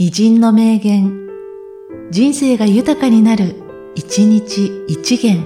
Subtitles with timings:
[0.00, 1.26] 偉人の名言、
[2.12, 3.56] 人生が豊かになる、
[3.96, 5.42] 一日一元。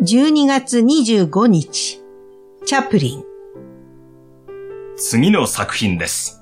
[0.00, 2.00] 12月25日、
[2.64, 3.24] チャプリン。
[4.96, 6.39] 次の作品です。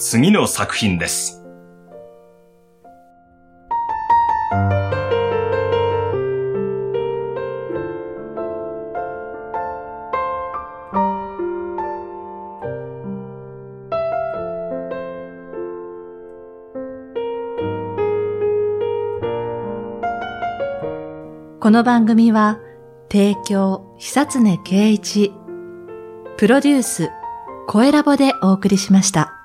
[0.00, 1.42] 次の作品です。
[21.60, 22.60] この番組は、
[23.10, 25.32] 提供、久常圭一、
[26.36, 27.10] プロデュース、
[27.66, 29.37] 声ラボでお送りしました。